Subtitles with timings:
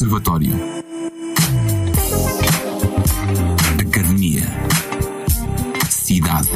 [0.00, 0.54] Observatório.
[3.78, 4.46] Academia.
[5.90, 6.48] Cidade.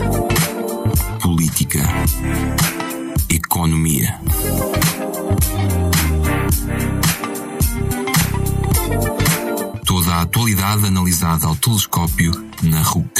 [1.20, 1.82] Política.
[3.28, 4.18] Economia.
[9.84, 13.13] Toda a atualidade analisada ao telescópio na RUC.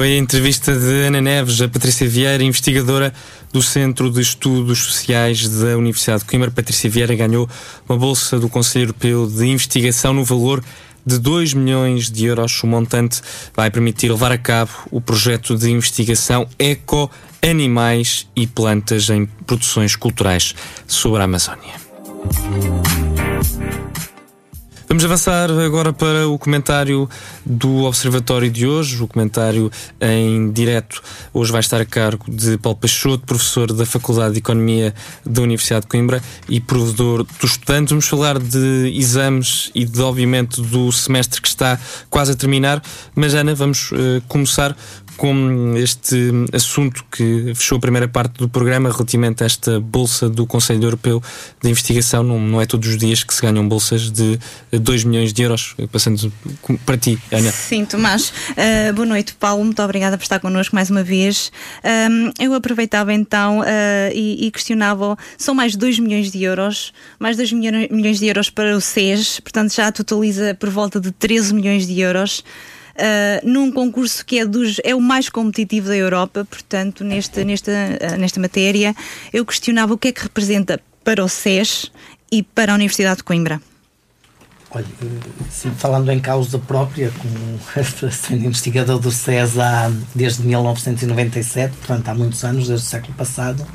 [0.00, 3.12] Foi a entrevista de Ana Neves a Patrícia Vieira, investigadora
[3.52, 6.50] do Centro de Estudos Sociais da Universidade de Coimbra.
[6.50, 7.46] Patrícia Vieira ganhou
[7.86, 10.64] uma bolsa do Conselho Europeu de Investigação no valor
[11.04, 12.62] de 2 milhões de euros.
[12.62, 13.20] O montante
[13.54, 17.10] vai permitir levar a cabo o projeto de investigação Eco
[17.42, 20.54] Animais e Plantas em Produções Culturais
[20.86, 21.74] sobre a Amazónia.
[24.90, 27.08] Vamos avançar agora para o comentário
[27.46, 29.00] do Observatório de hoje.
[29.00, 31.00] O comentário em direto
[31.32, 34.92] hoje vai estar a cargo de Paulo Peixoto, professor da Faculdade de Economia
[35.24, 37.90] da Universidade de Coimbra e provedor dos estudantes.
[37.92, 41.78] Vamos falar de exames e, de, obviamente, do semestre que está
[42.10, 42.82] quase a terminar.
[43.14, 44.76] Mas, Ana, vamos uh, começar
[45.16, 50.46] com este assunto que fechou a primeira parte do programa relativamente a esta bolsa do
[50.46, 51.22] Conselho Europeu
[51.60, 52.22] de Investigação.
[52.22, 54.38] Não, não é todos os dias que se ganham bolsas de
[54.72, 55.74] 2 milhões de euros.
[55.92, 56.32] Passando
[56.84, 57.50] para ti, Ana.
[57.50, 58.32] Sim, Tomás.
[58.50, 59.64] Uh, boa noite, Paulo.
[59.64, 61.52] Muito obrigada por estar connosco mais uma vez.
[61.84, 63.64] Um, eu aproveitava então uh,
[64.14, 68.50] e, e, questionava: são mais de 2 milhões de euros, mais 2 milhões de euros
[68.50, 72.44] para o SES, portanto já totaliza por volta de 13 milhões de euros
[73.00, 77.70] uh, num concurso que é, dos, é o mais competitivo da Europa, portanto, neste, nesta,
[77.70, 78.94] uh, nesta matéria,
[79.32, 81.90] eu questionava o que é que representa para o SES
[82.30, 83.60] e para a Universidade de Coimbra.
[84.72, 84.86] Olha,
[85.50, 87.60] sim, falando em causa própria, como
[88.12, 93.66] sendo investigador do SES há, desde 1997, portanto há muitos anos, desde o século passado,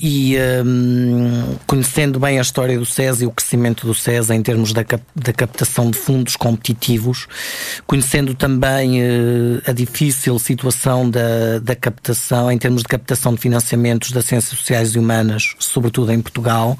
[0.00, 4.72] e um, conhecendo bem a história do SES e o crescimento do SES em termos
[4.72, 7.28] da, cap da captação de fundos competitivos,
[7.86, 14.10] conhecendo também uh, a difícil situação da, da captação, em termos de captação de financiamentos
[14.10, 16.76] das ciências sociais e humanas, sobretudo em Portugal,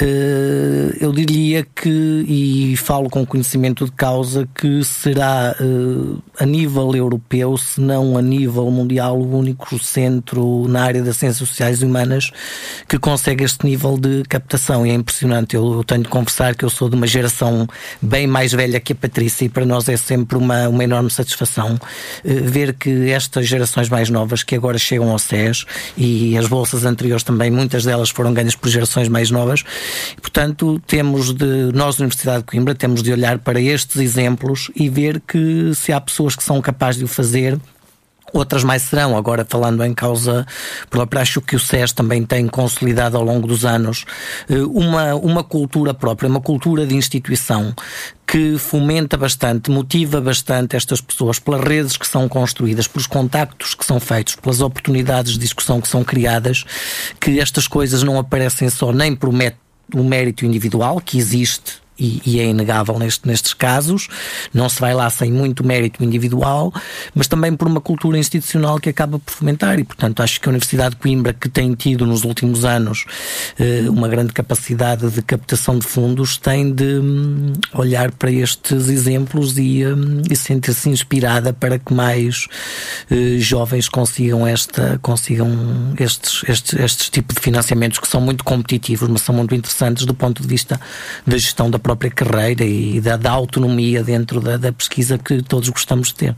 [0.00, 5.54] uh, eu diria que, e falo com conhecimento de causa, que será
[6.38, 11.48] a nível europeu, se não a nível mundial, o único centro na área das ciências
[11.48, 12.30] sociais e humanas
[12.88, 15.56] que consegue este nível de captação e é impressionante.
[15.56, 17.68] Eu, tenho de confessar que eu sou de uma geração
[18.00, 21.78] bem mais velha que a Patrícia e para nós é sempre uma, uma enorme satisfação
[22.24, 26.84] eh, ver que estas gerações mais novas que agora chegam ao SES e as bolsas
[26.84, 29.64] anteriores também, muitas delas foram ganhas por gerações mais novas.
[30.20, 35.20] Portanto, temos de, nós, Universidade de Coimbra, temos de olhar para estes exemplos e ver
[35.20, 37.58] que se há pessoas que são capazes de o fazer,
[38.32, 40.46] Outras mais serão, agora falando em causa
[40.88, 44.04] própria, acho que o SES também tem consolidado ao longo dos anos
[44.48, 47.74] eh, uma, uma cultura própria, uma cultura de instituição
[48.26, 53.84] que fomenta bastante, motiva bastante estas pessoas pelas redes que são construídas, pelos contactos que
[53.84, 56.64] são feitos, pelas oportunidades de discussão que são criadas,
[57.20, 62.40] que estas coisas não aparecem só nem por o mérito individual, que existe e, e,
[62.40, 64.08] é inegável neste, nestes casos.
[64.52, 66.72] Não se vai lá sem muito mérito individual,
[67.14, 69.78] mas também por uma cultura institucional que acaba por fomentar.
[69.78, 73.04] E, portanto, acho que a Universidade de Coimbra, que tem tido nos últimos anos
[73.58, 79.58] eh, uma grande capacidade de captação de fundos, tem de hum, olhar para estes exemplos
[79.58, 82.46] e, hum, e sentir-se inspirada para que mais
[83.10, 85.50] eh, jovens consigam, esta, consigam
[85.98, 90.14] estes, estes, estes tipos de financiamentos que são muito competitivos, mas são muito interessantes do
[90.14, 90.80] ponto de vista
[91.26, 95.68] da gestão da própria carreira e da, da autonomia dentro da, da pesquisa que todos
[95.68, 96.36] gostamos de ter.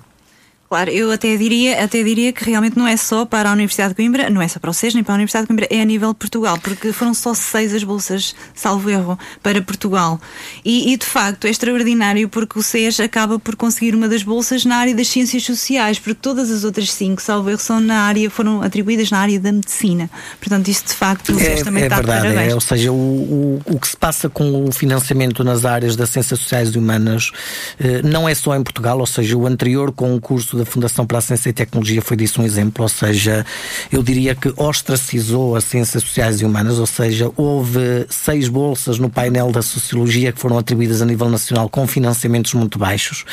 [0.72, 3.96] Claro, eu até diria, até diria que realmente não é só para a Universidade de
[3.96, 5.84] Coimbra, não é só para o SES nem para a Universidade de Coimbra, é a
[5.84, 10.18] nível de Portugal, porque foram só seis as bolsas, salvo erro, para Portugal.
[10.64, 14.64] E, e de facto é extraordinário porque o SES acaba por conseguir uma das bolsas
[14.64, 18.30] na área das ciências sociais, porque todas as outras cinco, salvo erro, são na área,
[18.30, 20.08] foram atribuídas na área da medicina.
[20.40, 22.90] Portanto, isso de facto o SES é, também é está verdade, de É, ou seja,
[22.90, 26.78] o, o, o que se passa com o financiamento nas áreas das ciências sociais e
[26.78, 27.30] humanas
[27.78, 31.20] eh, não é só em Portugal, ou seja, o anterior concurso da Fundação para a
[31.20, 33.44] Ciência e Tecnologia foi disso um exemplo, ou seja,
[33.90, 39.10] eu diria que ostracizou as ciências sociais e humanas, ou seja, houve seis bolsas no
[39.10, 43.24] painel da Sociologia que foram atribuídas a nível nacional com financiamentos muito baixos,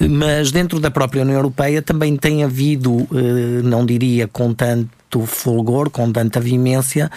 [0.00, 5.26] mas dentro da própria União Europeia também tem havido, eh, não diria com tanto tanto
[5.26, 7.10] fulgor, com tanta vimência,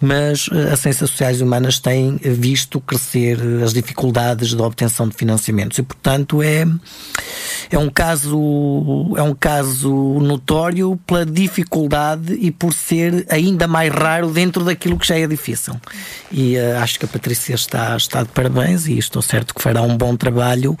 [0.00, 5.78] mas eh, as ciências sociais humanas têm visto crescer as dificuldades de obtenção de financiamentos
[5.78, 6.64] e, portanto, é,
[7.70, 8.38] é um caso
[9.16, 15.06] é um caso notório pela dificuldade e por ser ainda mais raro dentro daquilo que
[15.06, 15.74] já é difícil.
[16.30, 19.82] E uh, acho que a Patrícia está, está de parabéns e estou certo que fará
[19.82, 20.78] um bom trabalho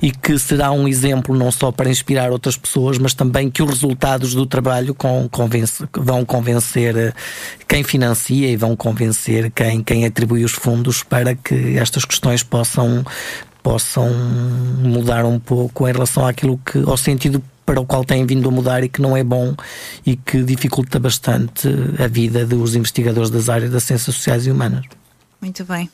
[0.00, 3.70] e que será um exemplo não só para inspirar outras pessoas, mas também que os
[3.70, 5.28] resultados do trabalho com,
[6.12, 7.12] vão convencer eh,
[7.66, 13.04] quem financia e vão convencer quem, quem atribui os fundos para que estas questões possam
[13.62, 14.10] possam
[14.82, 18.52] mudar um pouco em relação àquilo que ao sentido para o qual têm vindo a
[18.52, 19.54] mudar e que não é bom
[20.04, 21.68] e que dificulta bastante
[21.98, 24.84] a vida dos investigadores das áreas das ciências sociais e humanas.
[25.40, 25.88] Muito bem.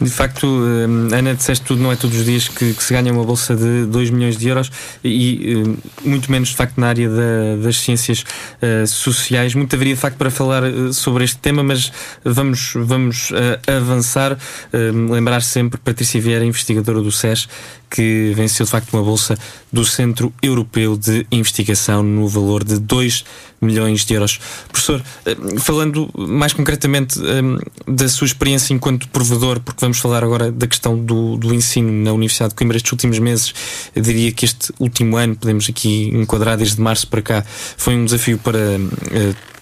[0.00, 3.12] De facto, eh, Ana, disseste tudo, não é todos os dias que, que, se ganha
[3.12, 4.70] uma bolsa de 2 milhões de euros
[5.04, 8.24] e eh, muito menos, de facto, na área da, das ciências
[8.60, 9.54] uh, sociais.
[9.54, 11.92] Muito haveria, de facto, para falar sobre este tema, mas
[12.24, 13.34] vamos, vamos uh,
[13.70, 14.32] avançar.
[14.72, 17.48] Uh, lembrar sempre Patrícia Vieira, investigadora do SES,
[17.94, 19.38] que venceu de facto uma bolsa
[19.72, 23.24] do Centro Europeu de Investigação no valor de 2
[23.62, 24.40] milhões de euros.
[24.68, 30.50] Professor, eh, falando mais concretamente eh, da sua experiência enquanto provedor, porque vamos falar agora
[30.50, 33.54] da questão do, do ensino na Universidade de Coimbra estes últimos meses,
[33.94, 37.44] eu diria que este último ano, podemos aqui enquadrar desde março para cá,
[37.76, 39.53] foi um desafio para uh,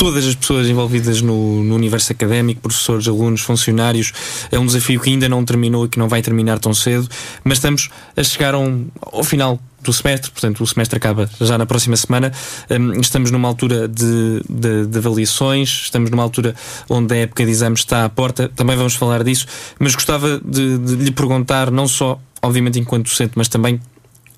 [0.00, 4.14] todas as pessoas envolvidas no, no, universo académico, professores, alunos, funcionários.
[4.50, 7.06] É um desafio que ainda não terminou e que não vai terminar tão cedo,
[7.44, 11.66] mas estamos a chegar um, ao final do semestre, portanto o semestre acaba já na
[11.66, 12.32] próxima semana.
[12.70, 16.54] Um, estamos numa altura de, de, de, avaliações, estamos numa altura
[16.88, 19.44] onde a época de exames está à porta, também vamos falar disso,
[19.78, 23.78] mas gostava de, de lhe perguntar, não só, obviamente, enquanto docente, mas também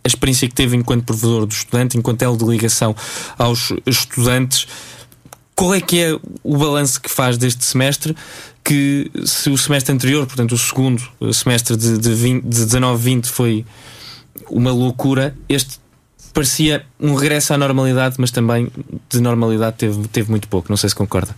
[0.04, 2.96] a experiência que teve enquanto provedor do estudante, enquanto elo de ligação
[3.38, 4.66] aos estudantes.
[5.62, 8.16] Qual é que é o balanço que faz deste semestre?
[8.64, 11.00] Que se o semestre anterior, portanto, o segundo
[11.32, 13.64] semestre de, de, 20, de 19-20 foi
[14.50, 15.78] uma loucura, este
[16.34, 18.72] parecia um regresso à normalidade, mas também
[19.08, 20.66] de normalidade teve, teve muito pouco.
[20.68, 21.32] Não sei se concorda.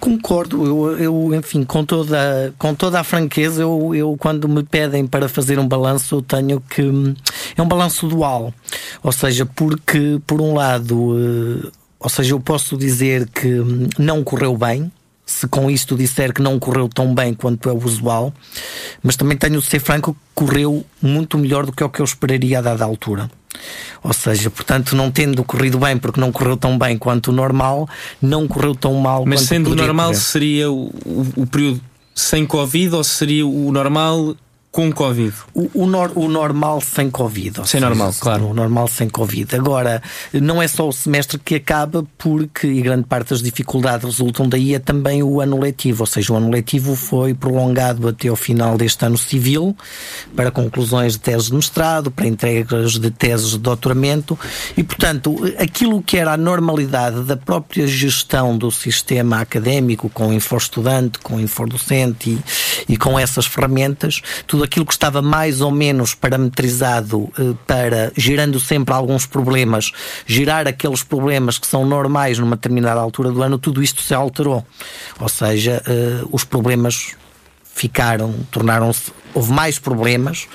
[0.00, 5.06] Concordo, eu, eu enfim, com toda, com toda a franqueza, eu, eu quando me pedem
[5.06, 6.82] para fazer um balanço, eu tenho que.
[7.54, 8.54] É um balanço dual.
[9.02, 13.48] Ou seja, porque, por um lado, eh, ou seja, eu posso dizer que
[13.98, 14.90] não correu bem,
[15.24, 18.34] se com isto disser que não correu tão bem quanto é o usual,
[19.02, 22.04] mas também tenho de ser franco que correu muito melhor do que o que eu
[22.04, 23.30] esperaria a dada altura.
[24.02, 27.88] Ou seja, portanto, não tendo corrido bem porque não correu tão bem quanto o normal,
[28.20, 30.20] não correu tão mal mas quanto sendo normal correr.
[30.20, 31.80] seria o, o, o período
[32.14, 34.34] sem Covid ou seria o normal
[34.72, 35.34] com Covid?
[35.52, 37.56] O, o, nor, o normal sem Covid.
[37.56, 38.48] Sem seja, normal, claro.
[38.48, 39.54] O normal sem Covid.
[39.54, 40.02] Agora,
[40.32, 44.74] não é só o semestre que acaba, porque, e grande parte das dificuldades resultam daí,
[44.74, 46.04] é também o ano letivo.
[46.04, 49.76] Ou seja, o ano letivo foi prolongado até ao final deste ano civil,
[50.34, 54.38] para conclusões de teses de mestrado, para entregas de teses de doutoramento,
[54.74, 60.32] e, portanto, aquilo que era a normalidade da própria gestão do sistema académico, com o
[60.32, 62.30] Infor-Estudante, com o Infor-Docente
[62.88, 68.12] e, e com essas ferramentas, tudo aquilo que estava mais ou menos parametrizado eh, para,
[68.16, 69.92] gerando sempre alguns problemas,
[70.26, 74.64] gerar aqueles problemas que são normais numa determinada altura do ano, tudo isto se alterou.
[75.20, 77.14] Ou seja, eh, os problemas
[77.74, 80.46] ficaram, tornaram-se houve mais problemas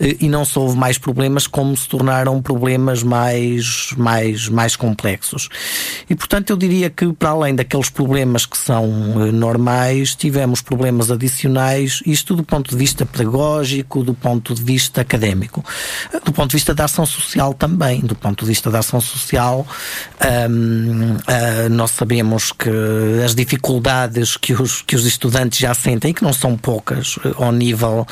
[0.00, 5.48] eh, e não só houve mais problemas, como se tornaram problemas mais, mais, mais complexos.
[6.08, 8.84] E portanto eu diria que para além daqueles problemas que são
[9.22, 15.00] eh, normais, tivemos problemas adicionais, isto do ponto de vista pedagógico, do ponto de vista
[15.00, 15.64] académico,
[16.12, 19.00] eh, do ponto de vista da ação social também, do ponto de vista da ação
[19.00, 19.66] social,
[20.50, 21.16] hum,
[21.70, 22.70] nós sabemos que
[23.24, 28.06] as dificuldades que os, que os estudantes já sentem, que não são poucas ao nível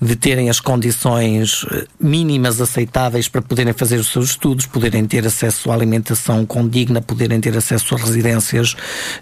[0.00, 5.26] de terem as condições eh, mínimas aceitáveis para poderem fazer os seus estudos, poderem ter
[5.26, 8.74] acesso à alimentação condigna, poderem ter acesso a residências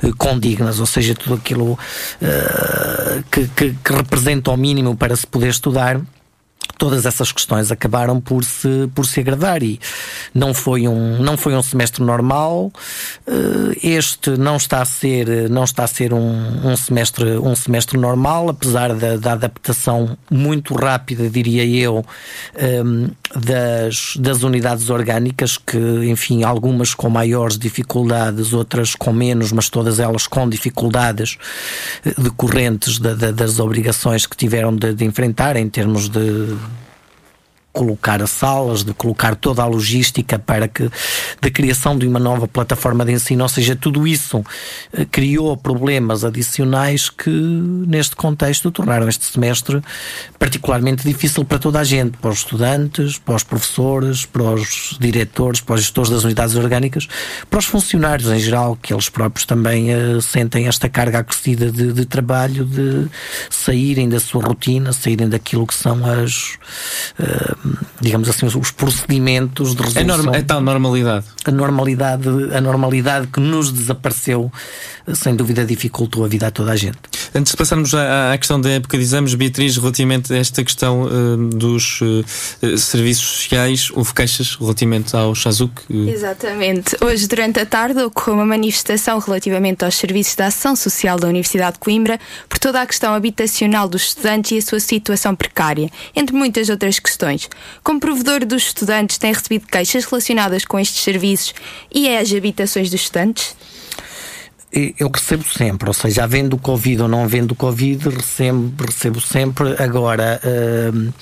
[0.03, 5.26] eh, condignas, ou seja, tudo aquilo uh, que, que, que representa o mínimo para se
[5.26, 6.00] poder estudar
[6.78, 9.81] todas essas questões acabaram por se, por se agradar e
[10.35, 12.73] não foi um, não foi um semestre normal.
[13.26, 17.99] Eh, este não está a ser, não está a ser um, um semestre, um semestre
[17.99, 22.04] normal, apesar da, da adaptação muito rápida, diria eu,
[22.57, 25.78] ehm, das, das unidades orgânicas, que,
[26.09, 31.38] enfim, algumas com maiores dificuldades, outras com menos, mas todas elas com dificuldades
[32.04, 36.57] eh, decorrentes das obrigações que tiveram de, de enfrentar em termos de
[37.75, 40.88] colocar as salas, de colocar toda a logística para que
[41.43, 44.45] da criação de uma nova plataforma de ensino, ou seja, tudo isso
[44.93, 49.83] eh, criou problemas adicionais que neste contexto tornaram este semestre
[50.38, 55.61] particularmente difícil para toda a gente, para os estudantes, para os professores, para os diretores,
[55.61, 57.09] para os gestores das unidades orgânicas,
[57.50, 61.93] para os funcionários em geral, que eles próprios também uh, sentem esta carga acrescida de,
[61.93, 63.07] de trabalho, de
[63.50, 66.57] saírem da sua rotina, saírem daquilo que são as
[67.19, 67.63] uh,
[68.00, 70.02] digamos assim, os procedimentos de resolução.
[70.02, 71.26] É, norma, é tal normalidade.
[71.44, 74.52] A normalidade, a normalidade que nos desapareceu,
[75.14, 76.99] sem dúvida dificultou a vida a toda a gente.
[77.35, 81.02] Antes de passarmos à, à questão da época de exames, Beatriz, relativamente a esta questão
[81.02, 85.83] uh, dos uh, serviços sociais, houve queixas relativamente ao Chazuk?
[85.90, 86.97] Exatamente.
[87.00, 91.75] Hoje, durante a tarde, ocorreu uma manifestação relativamente aos serviços da ação social da Universidade
[91.75, 96.37] de Coimbra por toda a questão habitacional dos estudantes e a sua situação precária, entre
[96.37, 97.49] muitas outras questões.
[97.83, 101.55] Como provedor dos estudantes, tem recebido queixas relacionadas com estes serviços
[101.93, 103.57] e é as habitações dos estudantes?
[104.99, 109.81] eu recebo sempre, ou seja, havendo Covid ou não havendo Covid, recebo, recebo sempre.
[109.81, 111.13] Agora, uh,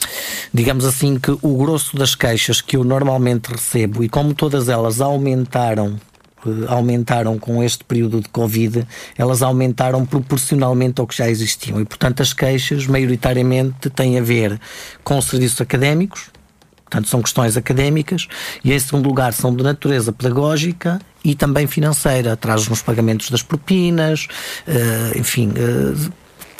[0.52, 5.02] digamos assim que o grosso das queixas que eu normalmente recebo, e como todas elas
[5.02, 6.00] aumentaram
[6.68, 11.80] aumentaram com este período de Covid, elas aumentaram proporcionalmente ao que já existiam.
[11.80, 14.60] E, portanto, as queixas, maioritariamente, têm a ver
[15.02, 16.30] com serviços académicos,
[16.92, 18.28] Portanto, são questões académicas
[18.62, 22.36] e, em segundo lugar, são de natureza pedagógica e também financeira.
[22.36, 24.28] Traz nos pagamentos das propinas,
[24.68, 26.12] uh, enfim, uh,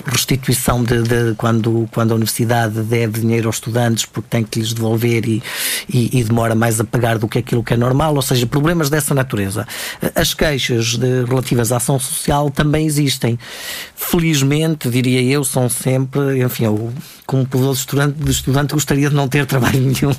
[0.06, 4.72] restituição de, de, quando, quando a universidade deve dinheiro aos estudantes porque tem que lhes
[4.72, 5.42] devolver e,
[5.88, 8.90] e, e, demora mais a pagar do que aquilo que é normal, ou seja, problemas
[8.90, 9.66] dessa natureza.
[10.14, 13.38] As queixas de, relativas à ação social também existem.
[13.94, 16.92] Felizmente, diria eu, são sempre, enfim, eu,
[17.26, 20.14] como poderoso estudante, de estudante gostaria de não ter trabalho nenhum.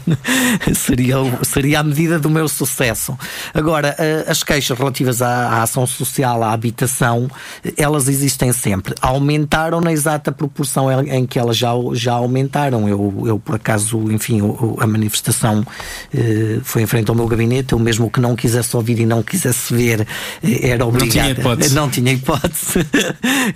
[0.73, 3.17] seria, seria a medida do meu sucesso.
[3.53, 3.95] Agora,
[4.27, 7.29] as queixas relativas à, à ação social, à habitação,
[7.77, 8.95] elas existem sempre.
[9.01, 12.87] Aumentar aumentaram na exata proporção em que elas já, já aumentaram.
[12.87, 14.41] Eu, eu por acaso, enfim,
[14.79, 15.65] a manifestação
[16.13, 17.73] eh, foi em frente ao meu gabinete.
[17.73, 20.07] Eu mesmo que não quisesse ouvir e não quisesse ver,
[20.43, 21.03] eh, era obrigado.
[21.03, 21.75] Não tinha hipótese.
[21.75, 22.79] Não tinha hipótese.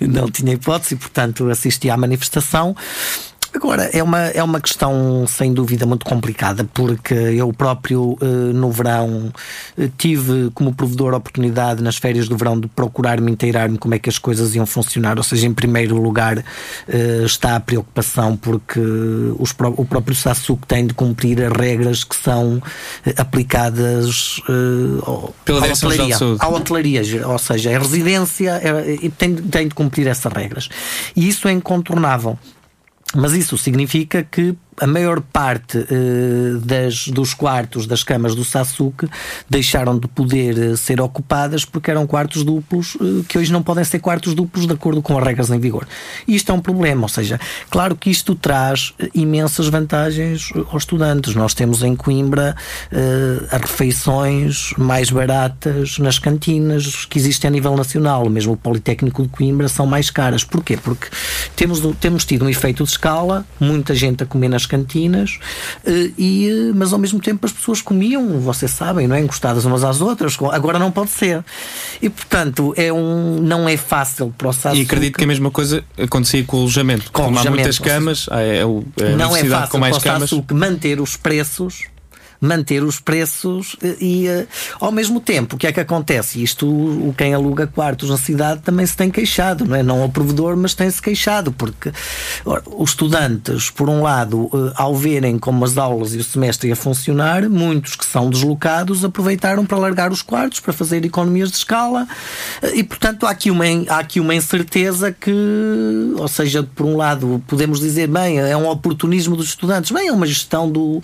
[0.00, 2.74] não tinha hipótese e, portanto, assisti à manifestação.
[3.54, 8.70] Agora, é uma, é uma questão sem dúvida muito complicada, porque eu próprio eh, no
[8.70, 9.32] verão
[9.76, 13.98] eh, tive como provedor a oportunidade nas férias do verão de procurar-me inteirar-me como é
[13.98, 15.16] que as coisas iam funcionar.
[15.16, 16.44] Ou seja, em primeiro lugar
[16.86, 18.80] eh, está a preocupação porque
[19.38, 22.62] os, o próprio SASUC tem de cumprir as regras que são
[23.16, 24.40] aplicadas
[25.44, 28.60] Pela à hotelaria, à hotelaria, ou seja, é residência
[29.00, 30.68] e tem, tem de cumprir essas regras.
[31.16, 32.38] E isso é incontornável.
[33.14, 39.08] Mas isso significa que a maior parte uh, das, dos quartos das camas do Sasuke
[39.48, 43.84] deixaram de poder uh, ser ocupadas porque eram quartos duplos uh, que hoje não podem
[43.84, 45.86] ser quartos duplos de acordo com as regras em vigor.
[46.26, 51.34] E isto é um problema, ou seja, claro que isto traz imensas vantagens aos estudantes.
[51.34, 52.54] Nós temos em Coimbra
[53.50, 59.28] as refeições mais baratas nas cantinas que existem a nível nacional, mesmo o Politécnico de
[59.28, 60.44] Coimbra são mais caras.
[60.44, 60.76] Porquê?
[60.76, 61.08] Porque
[61.56, 65.38] temos, temos tido um efeito de escala, muita gente a comer nas cantinas,
[65.84, 69.20] eh, e, eh, mas ao mesmo tempo as pessoas comiam, vocês sabem, não é?
[69.20, 70.36] Encostadas umas às outras.
[70.52, 71.44] Agora não pode ser.
[72.00, 75.82] E portanto, é um, não é fácil para o E acredito que a mesma coisa
[76.00, 77.10] acontecia com o alojamento.
[77.10, 80.12] Com Como alojamento, há muitas camas, é, é, não é fácil com mais para o
[80.12, 80.30] camas.
[80.52, 81.88] manter os preços
[82.40, 84.46] manter os preços eh, e, eh,
[84.80, 86.42] ao mesmo tempo, o que é que acontece?
[86.42, 89.82] Isto, o quem aluga quartos na cidade também se tem queixado, não é?
[89.82, 91.92] Não ao provedor, mas tem-se queixado, porque
[92.44, 96.76] os estudantes, por um lado, eh, ao verem como as aulas e o semestre ia
[96.76, 102.06] funcionar, muitos que são deslocados aproveitaram para largar os quartos, para fazer economias de escala
[102.74, 105.32] e, portanto, há aqui uma, há aqui uma incerteza que,
[106.16, 110.12] ou seja, por um lado, podemos dizer, bem, é um oportunismo dos estudantes, bem, é
[110.12, 111.00] uma gestão do,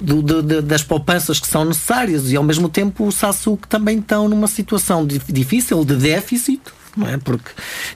[0.00, 4.28] do, do das poupanças que são necessárias e ao mesmo tempo o Sassuco também estão
[4.28, 6.60] numa situação difícil de déficit
[6.96, 7.16] não é?
[7.18, 7.50] Porque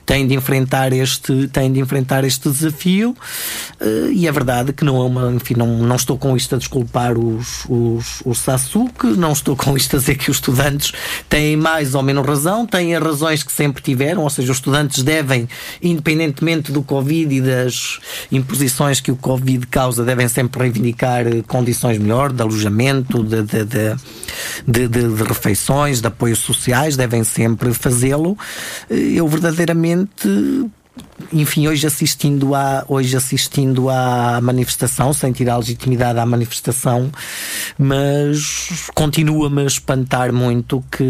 [0.05, 3.15] têm de enfrentar este, têm de enfrentar este desafio
[3.81, 6.57] uh, e é verdade que não é uma, enfim, não, não estou com isto a
[6.57, 10.91] desculpar os, os, os Sasuke, não estou com isto a dizer que os estudantes
[11.27, 15.03] têm mais ou menos razão, têm as razões que sempre tiveram, ou seja, os estudantes
[15.03, 15.47] devem,
[15.81, 17.99] independentemente do Covid e das
[18.31, 23.67] imposições que o Covid causa, devem sempre reivindicar condições melhores de alojamento, de, de,
[24.67, 28.37] de, de refeições, de apoios sociais, devem sempre fazê-lo
[28.89, 30.27] eu verdadeiramente
[31.31, 37.11] enfim, hoje assistindo, à, hoje assistindo à manifestação, sem tirar legitimidade à manifestação,
[37.77, 41.03] mas continua-me a espantar muito que,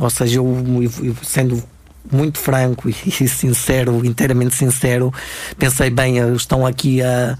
[0.00, 0.64] ou seja, eu,
[1.02, 1.62] eu sendo
[2.10, 5.12] muito franco e sincero, inteiramente sincero,
[5.58, 7.36] pensei bem, estão aqui a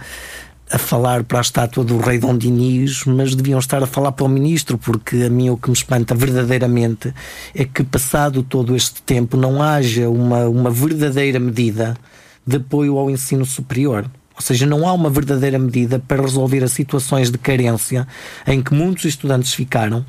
[0.70, 4.24] a falar para a estátua do rei Dom Dinis, mas deviam estar a falar para
[4.24, 7.12] o ministro, porque a mim o que me espanta verdadeiramente
[7.54, 11.96] é que, passado todo este tempo, não haja uma, uma verdadeira medida
[12.46, 14.04] de apoio ao ensino superior.
[14.34, 18.06] Ou seja, não há uma verdadeira medida para resolver as situações de carência
[18.46, 20.04] em que muitos estudantes ficaram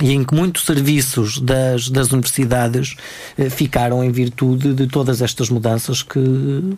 [0.00, 2.96] e em que muitos serviços das, das universidades
[3.38, 6.76] eh, ficaram em virtude de todas estas mudanças que,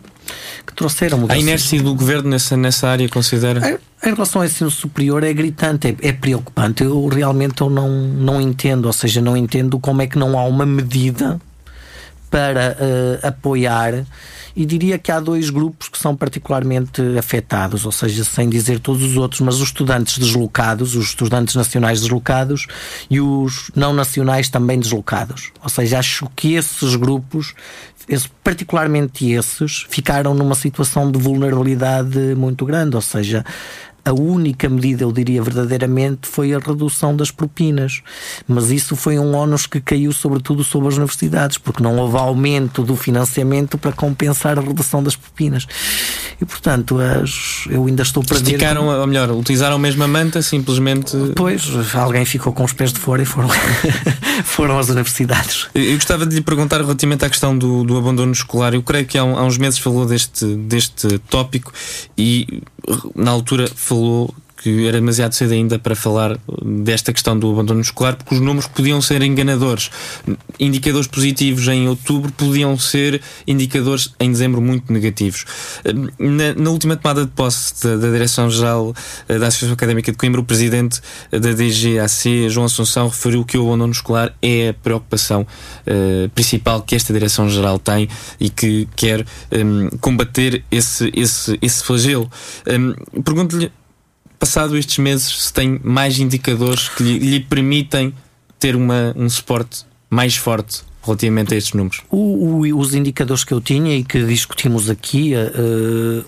[0.65, 1.37] que trouxeram mudanças.
[1.37, 3.79] A inércia do governo nessa, nessa área considera?
[4.01, 6.83] Em relação ao ensino superior é gritante, é, é, preocupante.
[6.83, 10.45] Eu realmente eu não, não entendo, ou seja, não entendo como é que não há
[10.45, 11.39] uma medida
[12.29, 14.05] para uh, apoiar
[14.55, 19.03] e diria que há dois grupos que são particularmente afetados, ou seja, sem dizer todos
[19.03, 22.67] os outros, mas os estudantes deslocados, os estudantes nacionais deslocados
[23.09, 25.51] e os não nacionais também deslocados.
[25.63, 27.53] Ou seja, acho que esses grupos,
[28.43, 33.45] particularmente esses, ficaram numa situação de vulnerabilidade muito grande, ou seja,
[34.09, 38.01] a única medida, eu diria verdadeiramente, foi a redução das propinas.
[38.47, 42.83] Mas isso foi um ónus que caiu sobretudo sobre as universidades, porque não houve aumento
[42.83, 45.67] do financiamento para compensar a redução das propinas.
[46.41, 48.97] E portanto, as, eu ainda estou para Esticaram, ver.
[48.97, 51.15] ou melhor, utilizaram a mesma manta, simplesmente.
[51.35, 51.63] Pois,
[51.93, 53.49] alguém ficou com os pés de fora e foram,
[54.43, 55.67] foram às universidades.
[55.75, 58.73] Eu gostava de lhe perguntar relativamente à questão do, do abandono escolar.
[58.73, 61.71] Eu creio que há, há uns meses falou deste, deste tópico
[62.17, 62.63] e
[63.15, 63.98] na altura falou
[64.61, 68.67] que era demasiado cedo ainda para falar desta questão do abandono escolar, porque os números
[68.67, 69.89] podiam ser enganadores.
[70.59, 75.45] Indicadores positivos em outubro podiam ser indicadores em dezembro muito negativos.
[76.17, 78.93] Na, na última tomada de posse da, da Direção-Geral
[79.27, 80.99] eh, da Associação Académica de Coimbra, o presidente
[81.31, 86.95] da DGAC, João Assunção, referiu que o abandono escolar é a preocupação uh, principal que
[86.95, 92.29] esta Direção-Geral tem e que quer um, combater esse, esse, esse flagelo.
[92.67, 93.71] Um, Pergunto-lhe
[94.39, 98.13] passado estes meses, se tem mais indicadores que lhe, lhe permitem
[98.57, 102.01] ter uma, um suporte mais forte relativamente a estes números?
[102.09, 106.25] O, o, os indicadores que eu tinha e que discutimos aqui, uh,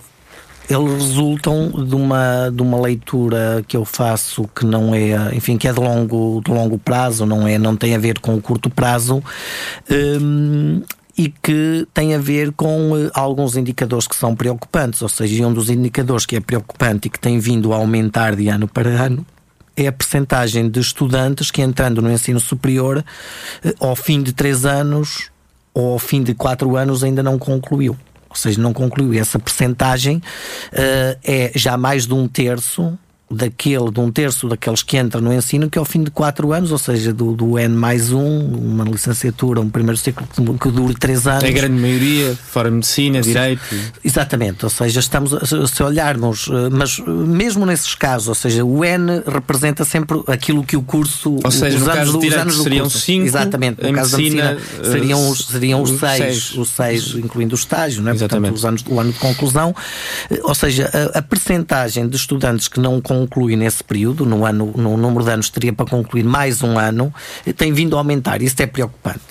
[0.70, 5.68] eles resultam de uma, de uma leitura que eu faço que não é, enfim, que
[5.68, 8.70] é de longo, de longo prazo, não é, não tem a ver com o curto
[8.70, 9.24] prazo.
[9.90, 10.82] Um,
[11.18, 15.54] e que tem a ver com uh, alguns indicadores que são preocupantes, ou seja, um
[15.54, 19.26] dos indicadores que é preocupante e que tem vindo a aumentar de ano para ano
[19.76, 23.04] é a percentagem de estudantes que entrando no ensino superior
[23.64, 25.30] uh, ao fim de três anos
[25.74, 27.98] ou ao fim de quatro anos ainda não concluiu.
[28.30, 29.20] Ou seja, não concluiu.
[29.20, 32.98] Essa percentagem uh, é já mais de um terço
[33.32, 36.72] daquele, de um terço daqueles que entram no ensino, que ao fim de quatro anos,
[36.72, 40.28] ou seja, do, do N mais um, uma licenciatura, um primeiro ciclo
[40.60, 41.44] que dure três anos.
[41.44, 43.62] A grande maioria, fora medicina, direito.
[44.04, 45.32] Exatamente, ou seja, estamos,
[45.70, 50.76] se olharmos, eh, mas mesmo nesses casos, ou seja, o N representa sempre aquilo que
[50.76, 51.38] o curso.
[51.44, 53.00] Ou seja, os no anos, caso do, os anos do seriam curso.
[53.00, 53.26] cinco.
[53.26, 57.56] Exatamente, no caso medicina, da medicina seriam os, seriam os seis, seis, os seis, incluindo
[57.56, 58.16] o estágio, não é?
[58.16, 58.52] Exatamente.
[58.54, 59.76] Portanto, os anos, o ano de conclusão.
[60.30, 64.74] Eh, ou seja, a, a percentagem de estudantes que não conclui nesse período, no, ano,
[64.76, 67.14] no número de anos teria para concluir mais um ano,
[67.56, 68.42] tem vindo a aumentar.
[68.42, 69.22] Isso é preocupante.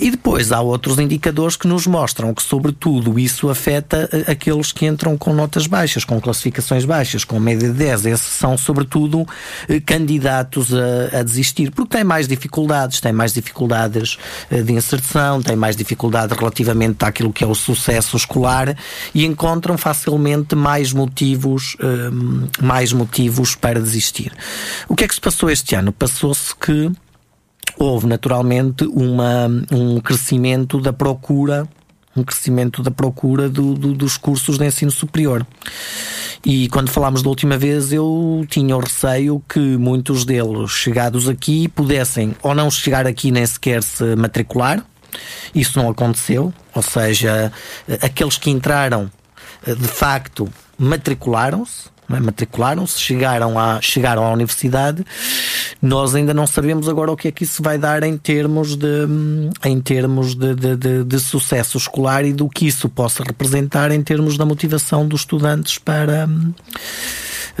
[0.00, 4.86] E depois há outros indicadores que nos mostram que, sobretudo, isso afeta eh, aqueles que
[4.86, 8.06] entram com notas baixas, com classificações baixas, com média de 10.
[8.06, 9.26] Esses são, sobretudo,
[9.68, 14.18] eh, candidatos a, a desistir, porque têm mais dificuldades, têm mais dificuldades
[14.50, 18.76] eh, de inserção, têm mais dificuldade relativamente àquilo que é o sucesso escolar
[19.14, 21.76] e encontram facilmente mais motivos,
[22.60, 23.17] mais motivos
[23.60, 24.32] para desistir.
[24.88, 25.92] O que é que se passou este ano?
[25.92, 26.90] Passou-se que
[27.76, 31.68] houve naturalmente uma, um crescimento da procura
[32.18, 35.46] um crescimento da procura do, do, dos cursos de ensino superior.
[36.44, 41.68] E quando falámos da última vez, eu tinha o receio que muitos deles, chegados aqui,
[41.68, 44.84] pudessem ou não chegar aqui nem sequer se matricular.
[45.54, 46.52] Isso não aconteceu.
[46.74, 47.52] Ou seja,
[48.02, 49.10] aqueles que entraram,
[49.66, 51.88] de facto, matricularam-se?
[52.08, 55.04] Matricularam-se, chegaram, à, chegaram à universidade.
[55.80, 59.06] Nós ainda não sabemos agora o que é que isso vai dar em termos de,
[59.64, 64.02] em termos de, de, de, de sucesso escolar e do que isso possa representar em
[64.02, 66.28] termos da motivação dos estudantes para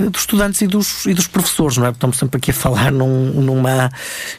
[0.06, 1.90] dos estudantes e dos, e dos professores, não é?
[1.90, 3.90] Estamos sempre aqui a falar num, numa,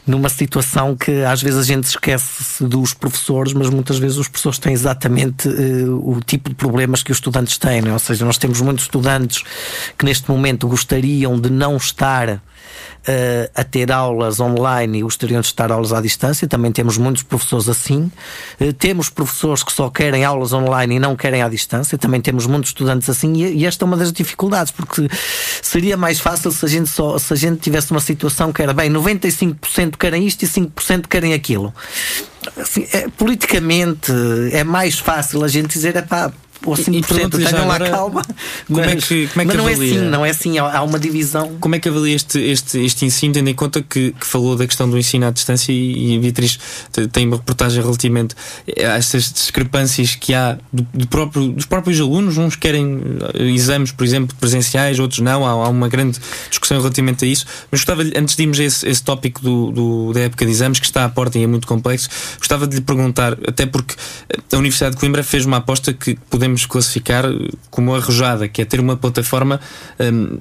[0.06, 4.58] numa situação que às vezes a gente esquece dos professores, mas muitas vezes os professores
[4.58, 7.92] têm exatamente uh, o tipo de problemas que os estudantes têm, é?
[7.92, 9.42] ou seja, nós temos muitos estudantes
[9.98, 12.40] que neste momento gostariam de não estar
[13.08, 16.46] uh, a ter aulas online e gostariam de estar aulas à distância.
[16.46, 18.10] Também temos muitos professores assim.
[18.60, 21.96] Uh, temos professores que só querem aulas online e não querem à distância.
[21.98, 23.32] Também temos muitos estudantes assim.
[23.34, 25.08] E, e esta é uma das dificuldades, porque
[25.62, 28.72] seria mais fácil se a gente, só, se a gente tivesse uma situação que era
[28.72, 31.72] bem 95% querem isto e 5% querem aquilo.
[32.56, 34.12] Assim, é, politicamente
[34.52, 36.32] é mais fácil a gente dizer é pá
[36.64, 38.22] ou 5%, tenham lá calma.
[38.66, 39.94] Como é que, como é que mas não avalia?
[39.94, 41.56] é assim, não é assim, há uma divisão.
[41.60, 44.66] Como é que avalia este, este, este ensino, tendo em conta que, que falou da
[44.66, 46.58] questão do ensino à distância e, e a Beatriz
[47.12, 48.34] tem uma reportagem relativamente
[48.68, 53.00] a estas discrepâncias que há do, do próprio, dos próprios alunos, uns querem
[53.34, 56.18] eh, exames, por exemplo, presenciais, outros não, há, há uma grande
[56.48, 57.46] discussão relativamente a isso.
[57.70, 60.78] Mas gostava, antes de irmos a esse, esse tópico do, do, da época de exames,
[60.78, 63.94] que está à porta e é muito complexo, gostava de lhe perguntar, até porque
[64.52, 67.24] a Universidade de Coimbra fez uma aposta que podemos podemos classificar
[67.70, 69.60] como arrojada, que é ter uma plataforma
[70.00, 70.38] um,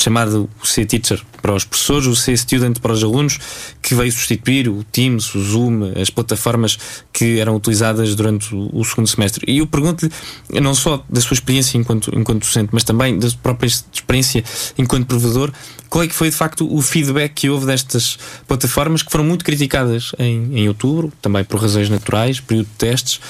[0.00, 3.38] chamada o C-Teacher para os professores, o C-Student para os alunos,
[3.82, 6.78] que veio substituir o Teams, o Zoom, as plataformas
[7.12, 9.44] que eram utilizadas durante o, o segundo semestre.
[9.50, 10.12] E eu pergunto-lhe,
[10.60, 14.44] não só da sua experiência enquanto, enquanto docente, mas também da própria experiência
[14.78, 15.52] enquanto provedor,
[15.90, 19.44] qual é que foi de facto o feedback que houve destas plataformas que foram muito
[19.44, 23.20] criticadas em, em outubro, também por razões naturais, período de testes,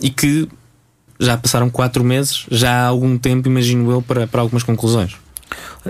[0.00, 0.46] e que
[1.18, 5.16] já passaram quatro meses, já há algum tempo, imagino eu, para, para algumas conclusões.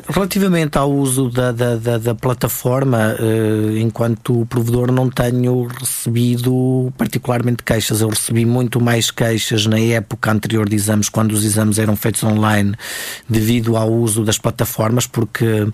[0.08, 7.62] Relativamente ao uso da, da, da, da plataforma, eh, enquanto provedor, não tenho recebido particularmente
[7.62, 8.00] queixas.
[8.00, 12.24] Eu recebi muito mais queixas na época anterior de exames, quando os exames eram feitos
[12.24, 12.74] online,
[13.28, 15.68] devido ao uso das plataformas, porque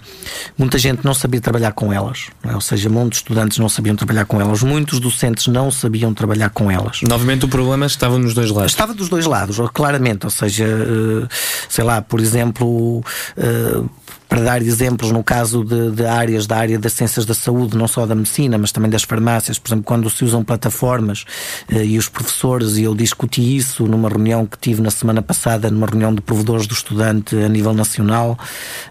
[0.59, 2.27] muita gente não sabia trabalhar com elas.
[2.43, 2.53] É?
[2.53, 6.69] Ou seja, muitos estudantes não sabiam trabalhar com elas, muitos docentes não sabiam trabalhar com
[6.69, 7.03] elas.
[7.03, 8.73] Novamente, o problema estava nos dois lados.
[8.73, 10.27] Estava dos dois lados, claramente.
[10.27, 11.29] Ou seja, eh,
[11.69, 13.05] sei lá, por exemplo
[13.37, 17.77] eh, para dar exemplos no caso de, de, áreas da área das ciências da saúde,
[17.77, 21.25] não só da medicina, mas também das farmácias, por exemplo, quando se usam plataformas
[21.71, 25.71] eh, e os professores, e eu discuti isso numa reunião que tive na semana passada,
[25.71, 28.39] numa reunião de provedores do estudante a nível nacional,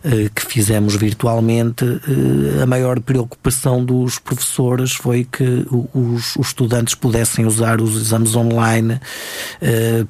[0.04, 6.95] eh, que fizemos virtualmente, eh, a maior preocupação dos professores foi que os, os estudantes
[6.95, 9.00] pudessem usar os exames online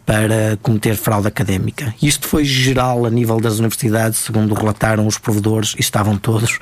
[0.05, 1.93] para cometer fraude académica.
[2.01, 6.60] Isto foi geral a nível das universidades, segundo relataram os provedores e estavam todos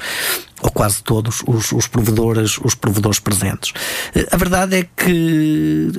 [0.61, 3.73] ou quase todos os, os, provedores, os provedores presentes.
[4.15, 5.91] Eh, a verdade é que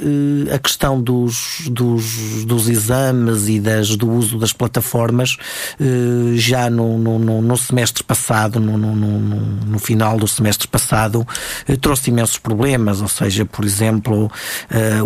[0.48, 5.36] uh, a questão dos, dos, dos, exames e das, do uso das plataformas
[5.78, 11.26] uh, já no, no, no, semestre passado, no, no, final do semestre passado,
[11.80, 14.30] trouxe imensos problemas, ou seja, por exemplo,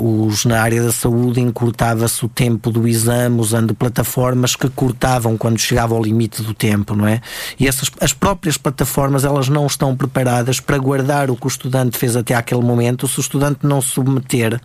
[0.00, 5.58] os, na área da saúde encurtava-se o tempo do exame usando plataformas que cortavam quando
[5.58, 7.20] chegava ao limite do tempo, não é?
[7.58, 11.96] E essas, as próprias plataformas, elas não estão preparadas para guardar o que o estudante
[11.96, 14.60] fez até aquele momento se o estudante não submeter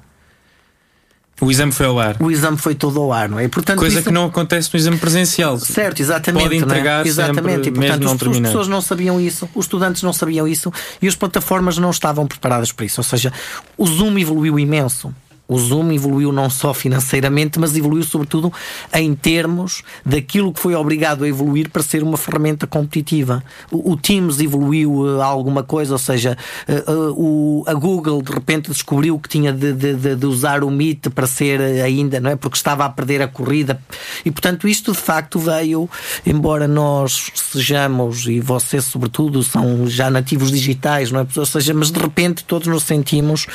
[1.42, 2.16] o exame foi ao ar.
[2.22, 3.48] O exame foi todo ao ar, não é?
[3.50, 4.08] Portanto, Coisa isso...
[4.08, 5.58] que não acontece no exame presencial.
[5.58, 6.44] Certo, exatamente.
[6.44, 7.10] Pode entregar é?
[7.10, 7.68] Exatamente.
[7.68, 11.16] E portanto, os, as pessoas não sabiam isso, os estudantes não sabiam isso e as
[11.16, 13.02] plataformas não estavam preparadas para isso.
[13.02, 13.34] Ou seja,
[13.78, 15.14] o Zoom evoluiu imenso
[15.48, 18.52] o Zoom evoluiu não só financeiramente, mas evoluiu sobretudo
[18.94, 23.44] em termos daquilo que foi obrigado a evoluir para ser uma ferramenta competitiva.
[23.72, 28.32] O, o Teams evoluiu uh, alguma coisa, ou seja, uh, uh, o, a Google de
[28.32, 32.36] repente descobriu que tinha de, de, de, usar o Meet para ser ainda, não é?
[32.36, 33.80] Porque estava a perder a corrida.
[34.24, 35.88] E portanto, isto de facto veio,
[36.26, 41.28] embora nós sejamos, e vocês sobretudo, são já nativos digitais, não é?
[41.36, 43.46] Ou seja, mas de repente todos nos sentimos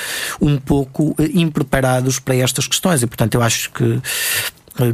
[0.40, 3.02] um pouco impreparados preparados para estas questões.
[3.02, 4.00] E, portanto, eu acho que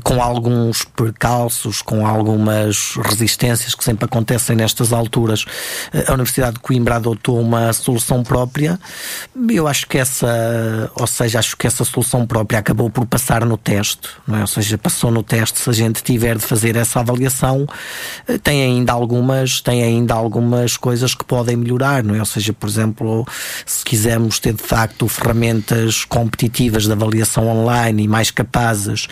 [0.03, 5.45] com alguns percalços, com algumas resistências que sempre acontecem nestas alturas,
[5.93, 8.79] eh, a Universidade de Coimbra adotou uma solução própria.
[9.49, 13.57] Eu acho que essa, ou seja, acho que essa solução própria acabou por passar no
[13.57, 14.41] teste, não é?
[14.41, 15.61] Ou seja, passou no teste.
[15.61, 17.67] Se a gente tiver de fazer essa avaliação,
[18.29, 22.21] eh, tem ainda algumas, tem ainda algumas coisas que podem melhorar, não é?
[22.21, 23.27] Ou seja, por exemplo,
[23.65, 29.07] se quisermos ter de facto ferramentas competitivas de avaliação online e mais capazes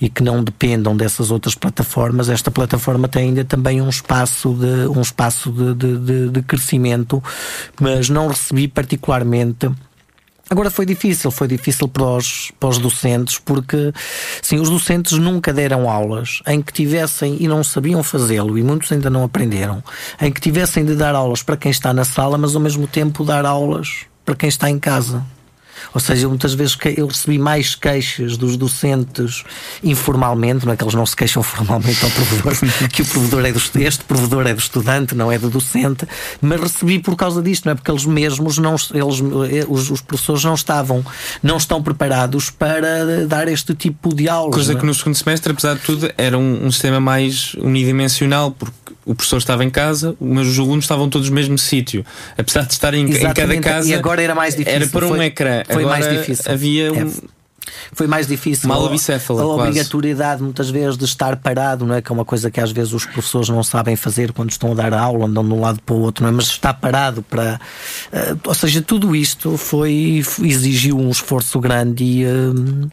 [0.00, 4.88] e que não dependam dessas outras plataformas, esta plataforma tem ainda também um espaço de,
[4.88, 7.22] um espaço de, de, de, de crescimento,
[7.80, 9.70] mas não recebi particularmente
[10.50, 13.92] Agora foi difícil, foi difícil para os, para os docentes, porque
[14.42, 18.90] sim, os docentes nunca deram aulas em que tivessem e não sabiam fazê-lo, e muitos
[18.90, 19.80] ainda não aprenderam,
[20.20, 23.24] em que tivessem de dar aulas para quem está na sala, mas ao mesmo tempo
[23.24, 25.24] dar aulas para quem está em casa.
[25.92, 29.44] Ou seja, muitas vezes eu recebi mais queixas dos docentes
[29.82, 32.52] informalmente, não é que eles não se queixam formalmente ao provedor,
[32.92, 36.06] que o provedor é do este provedor é do estudante, não é do docente,
[36.40, 37.74] mas recebi por causa disto, não é?
[37.74, 39.20] Porque eles mesmos não, eles,
[39.52, 41.04] eh, os, os professores não estavam,
[41.42, 44.54] não estão preparados para dar este tipo de aulas.
[44.54, 44.76] Coisa é?
[44.76, 49.14] que no segundo semestre, apesar de tudo, era um, um sistema mais unidimensional, porque o
[49.14, 52.04] professor estava em casa, mas os alunos estavam todos no mesmo sítio.
[52.36, 53.88] Apesar de estarem em, em cada casa.
[53.88, 54.76] E agora era mais difícil.
[54.76, 55.62] Era para um foi, ecrã.
[55.66, 56.52] Foi agora mais difícil.
[56.52, 57.40] Havia um, é.
[57.92, 58.68] Foi mais difícil.
[58.68, 62.02] Mal bicéfala, a, a obrigatoriedade, muitas vezes, de estar parado, não é?
[62.02, 64.74] Que é uma coisa que às vezes os professores não sabem fazer quando estão a
[64.74, 66.32] dar aula, andam de um lado para o outro, não é?
[66.32, 67.60] Mas estar parado para.
[68.12, 70.22] Uh, ou seja, tudo isto foi.
[70.42, 72.24] exigiu um esforço grande e.
[72.24, 72.90] Uh,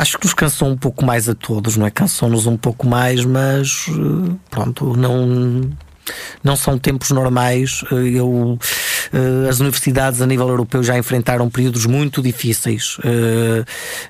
[0.00, 1.90] acho que nos cansou um pouco mais a todos, não é?
[1.90, 3.86] Cansou-nos um pouco mais, mas
[4.50, 5.70] pronto, não
[6.42, 7.82] não são tempos normais.
[7.90, 8.66] Eu, eh,
[9.48, 12.96] as universidades a nível europeu já enfrentaram períodos muito difíceis.
[13.04, 13.64] Eh,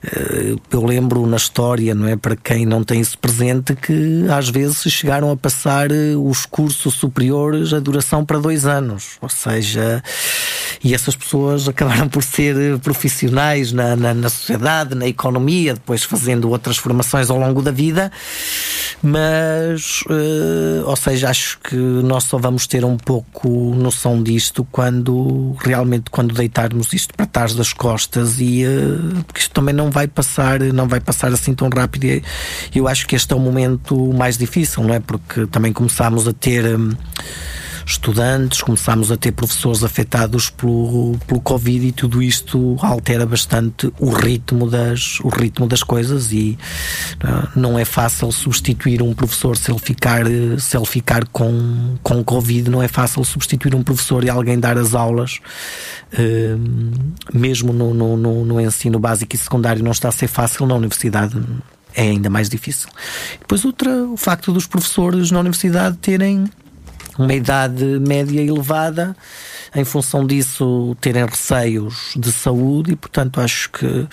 [0.04, 2.16] eh, eu lembro na história, não é?
[2.16, 7.72] Para quem não tem isso presente, que às vezes chegaram a passar os cursos superiores
[7.72, 9.16] a duração para dois anos.
[9.20, 10.02] Ou seja,
[10.82, 16.50] e essas pessoas acabaram por ser profissionais na, na, na sociedade, na economia, depois fazendo
[16.50, 18.10] outras formações ao longo da vida.
[19.08, 20.02] Mas,
[20.84, 26.34] ou seja, acho que nós só vamos ter um pouco noção disto quando realmente quando
[26.34, 30.88] deitarmos isto para trás das costas e uh, porque isto também não vai passar, não
[30.88, 32.04] vai passar assim tão rápido.
[32.04, 32.22] E
[32.74, 34.98] eu acho que este é o momento mais difícil, não é?
[34.98, 36.90] Porque também começámos a ter um,
[37.86, 44.10] estudantes, começámos a ter professores afetados pelo, pelo Covid e tudo isto altera bastante o
[44.10, 46.58] ritmo das, o ritmo das coisas e
[47.22, 50.24] uh, não é fácil substituir um professor se ele ficar,
[50.58, 54.76] se ele ficar com, com Covid, não é fácil substituir um professor e alguém dar
[54.76, 55.38] as aulas,
[56.12, 60.66] uh, mesmo no, no, no, no ensino básico e secundário não está a ser fácil,
[60.66, 61.40] na universidade
[61.94, 62.88] é ainda mais difícil.
[63.38, 66.46] Depois outra, o facto dos professores na universidade terem
[67.18, 69.16] uma idade média elevada,
[69.74, 74.06] em função disso terem receios de saúde e, portanto, acho que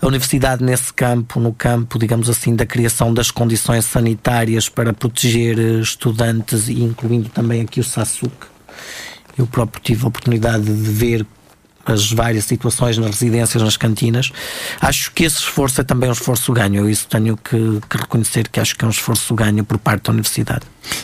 [0.00, 5.58] a universidade nesse campo, no campo, digamos assim, da criação das condições sanitárias para proteger
[5.80, 8.32] estudantes e incluindo também aqui o SASUC,
[9.38, 11.26] eu próprio tive a oportunidade de ver
[11.84, 14.30] as várias situações nas residências, nas cantinas.
[14.80, 16.82] Acho que esse esforço é também um esforço ganho.
[16.82, 20.04] Eu isso tenho que, que, reconhecer que acho que é um esforço ganho por parte
[20.04, 20.62] da universidade.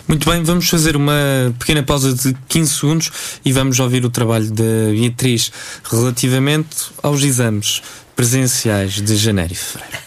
[0.08, 3.12] Muito bem, vamos fazer uma pequena pausa de 15 segundos
[3.44, 5.52] e vamos ouvir o trabalho da Beatriz
[5.84, 7.82] relativamente aos exames
[8.14, 10.05] presenciais de janeiro e fevereiro.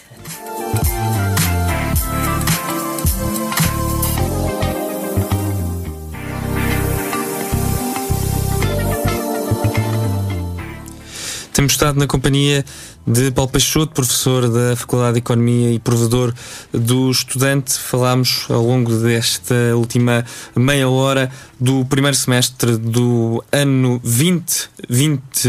[11.60, 12.64] Temos estado na companhia
[13.06, 16.32] de Paulo Peixoto, professor da Faculdade de Economia e provedor
[16.72, 17.78] do estudante.
[17.78, 20.24] Falámos ao longo desta última
[20.56, 25.48] meia hora do primeiro semestre do ano 20, 20,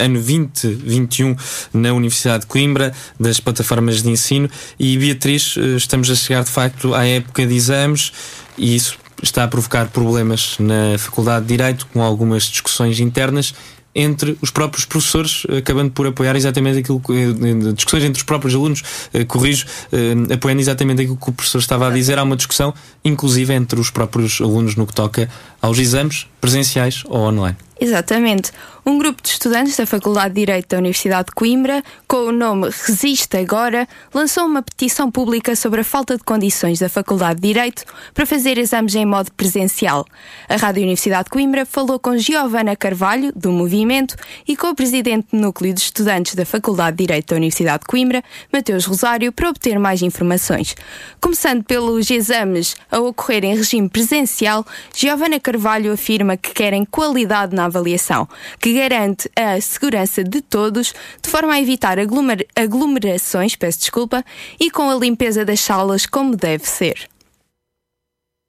[0.00, 1.36] ano 2021
[1.72, 4.50] na Universidade de Coimbra, das plataformas de ensino.
[4.80, 8.12] E Beatriz, eh, estamos a chegar de facto à época de exames
[8.58, 13.54] e isso está a provocar problemas na Faculdade de Direito, com algumas discussões internas
[13.94, 17.12] entre os próprios professores, acabando por apoiar exatamente aquilo que.
[17.12, 21.58] Eh, discussões entre os próprios alunos, eh, corrijo, eh, apoiando exatamente aquilo que o professor
[21.58, 22.18] estava a dizer.
[22.18, 22.72] Há uma discussão,
[23.04, 25.28] inclusive, entre os próprios alunos no que toca
[25.60, 27.56] aos exames presenciais ou online.
[27.82, 28.52] Exatamente.
[28.86, 32.68] Um grupo de estudantes da Faculdade de Direito da Universidade de Coimbra, com o nome
[32.84, 37.84] Resiste Agora, lançou uma petição pública sobre a falta de condições da Faculdade de Direito
[38.14, 40.04] para fazer exames em modo presencial.
[40.48, 44.14] A Rádio Universidade de Coimbra falou com Giovana Carvalho, do Movimento,
[44.46, 47.86] e com o presidente do Núcleo de Estudantes da Faculdade de Direito da Universidade de
[47.86, 50.76] Coimbra, Mateus Rosário, para obter mais informações.
[51.20, 54.64] Começando pelos exames a ocorrer em regime presencial,
[54.94, 58.28] Giovana Carvalho afirma que querem qualidade na avaliação,
[58.60, 64.24] que garante a segurança de todos, de forma a evitar aglomer aglomerações, peço desculpa,
[64.60, 67.11] e com a limpeza das salas como deve ser.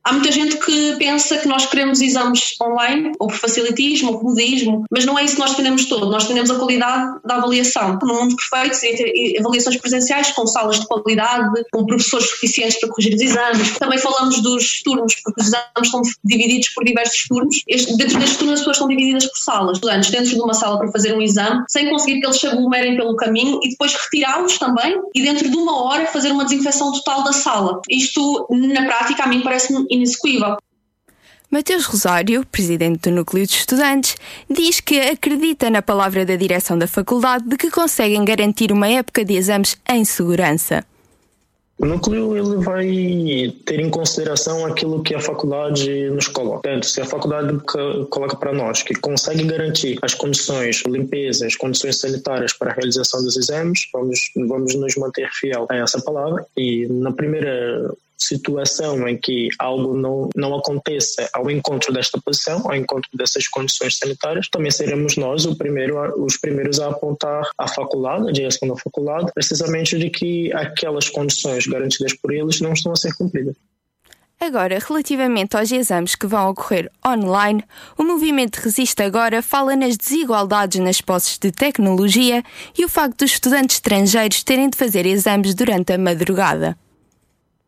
[0.06, 4.30] Há muita gente que pensa que nós queremos exames online, ou por facilitismo, ou por
[4.32, 6.10] modismo, mas não é isso que nós defendemos todo.
[6.10, 8.00] Nós defendemos a qualidade da avaliação.
[8.02, 13.16] No mundo perfeito, seria avaliações presenciais com salas de qualidade, com professores suficientes para corrigir
[13.16, 13.78] os exames.
[13.78, 17.64] Também falamos dos turnos, porque os exames estão divididos por diversos turnos.
[17.98, 19.78] Dentro destes turnos, as pessoas são divididas por salas.
[19.78, 22.98] Estudantes dentro de uma sala para fazer um exame, sem conseguir que eles se aglomerem
[22.98, 27.24] pelo caminho e depois retirá-los também e dentro de uma hora fazer uma desinfecção total
[27.24, 27.82] da sala.
[27.90, 30.58] Isto, na prática, a mim parece-me inexecuível.
[31.54, 34.16] Mateus Rosário, presidente do Núcleo de Estudantes,
[34.50, 39.24] diz que acredita na palavra da direção da faculdade de que conseguem garantir uma época
[39.24, 40.84] de exames em segurança.
[41.78, 42.88] O núcleo ele vai
[43.66, 46.62] ter em consideração aquilo que a faculdade nos coloca.
[46.62, 47.60] Portanto, se a faculdade
[48.10, 53.24] coloca para nós que consegue garantir as condições limpeza, as condições sanitárias para a realização
[53.24, 56.46] dos exames, vamos, vamos nos manter fiel a essa palavra.
[56.56, 62.76] E na primeira situação em que algo não, não aconteça ao encontro desta posição, ao
[62.76, 68.30] encontro dessas condições sanitárias, também seremos nós o primeiro, os primeiros a apontar à faculdade,
[68.30, 72.96] a direção da faculdade, precisamente de que aquelas condições garantidas por eles não estão a
[72.96, 73.56] ser cumpridas.
[74.40, 77.64] Agora, relativamente aos exames que vão ocorrer online,
[77.98, 82.44] o movimento Resiste Agora fala nas desigualdades nas posses de tecnologia
[82.78, 86.78] e o facto dos estudantes estrangeiros terem de fazer exames durante a madrugada.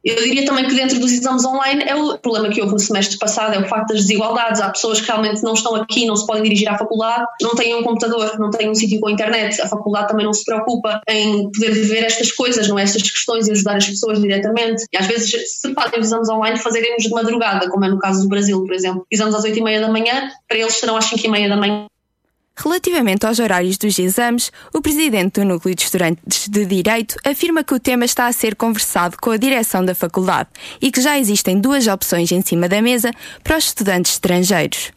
[0.05, 3.17] Eu diria também que dentro dos exames online é o problema que houve no semestre
[3.17, 4.61] passado, é o facto das desigualdades.
[4.61, 7.73] Há pessoas que realmente não estão aqui, não se podem dirigir à faculdade, não têm
[7.73, 9.59] um computador, não têm um sítio com internet.
[9.59, 12.83] A faculdade também não se preocupa em poder viver estas coisas, não é?
[12.83, 14.85] Estas questões e ajudar as pessoas diretamente.
[14.93, 18.29] E às vezes se fazem exames online, fazerem-nos de madrugada, como é no caso do
[18.29, 19.07] Brasil, por exemplo.
[19.11, 21.57] Exames às 8 e meia da manhã, para eles serão às 5 e meia da
[21.57, 21.87] manhã.
[22.57, 27.73] Relativamente aos horários dos exames, o presidente do Núcleo de Estudantes de Direito afirma que
[27.73, 30.49] o tema está a ser conversado com a direção da faculdade
[30.81, 33.11] e que já existem duas opções em cima da mesa
[33.43, 34.91] para os estudantes estrangeiros.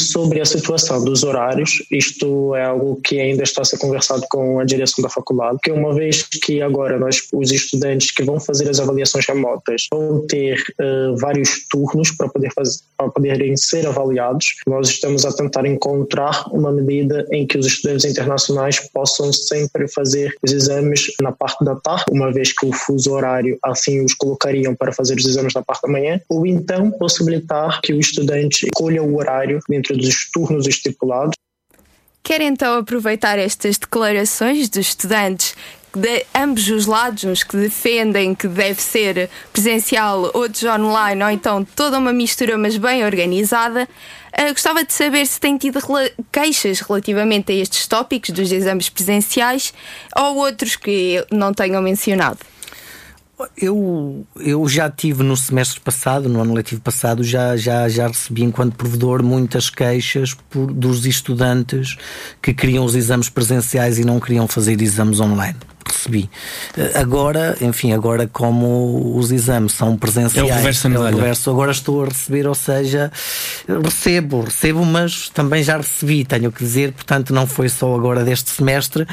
[0.00, 4.58] Sobre a situação dos horários, isto é algo que ainda está a ser conversado com
[4.58, 8.68] a direção da faculdade, que uma vez que agora nós, os estudantes que vão fazer
[8.68, 14.46] as avaliações remotas vão ter uh, vários turnos para, poder fazer, para poderem ser avaliados,
[14.66, 20.34] nós estamos a tentar encontrar uma medida em que os estudantes internacionais possam sempre fazer
[20.42, 24.74] os exames na parte da tarde, uma vez que o fuso horário assim os colocariam
[24.74, 29.02] para fazer os exames na parte da manhã, ou então possibilitar que o estudante escolha
[29.02, 31.34] o horário dentro dentro dos turnos estipulados.
[32.22, 35.56] Quero então aproveitar estas declarações dos estudantes
[35.94, 41.64] de ambos os lados, uns que defendem que deve ser presencial, outros online, ou então
[41.64, 43.86] toda uma mistura, mas bem organizada.
[44.32, 45.78] Uh, gostava de saber se tem tido
[46.32, 49.74] queixas relativamente a estes tópicos dos exames presenciais
[50.16, 52.38] ou outros que não tenham mencionado.
[53.56, 58.42] Eu, eu já tive no semestre passado, no ano letivo passado, já, já, já recebi
[58.42, 61.96] enquanto provedor muitas queixas por, dos estudantes
[62.40, 66.30] que queriam os exames presenciais e não queriam fazer exames online recebi.
[66.76, 71.50] Eh, agora, enfim, agora como os exames são presenciais, é o reverso, é o reverso
[71.50, 73.10] agora estou a receber, ou seja,
[73.82, 78.50] recebo, recebo, mas também já recebi, tenho que dizer, portanto não foi só agora deste
[78.50, 79.06] semestre,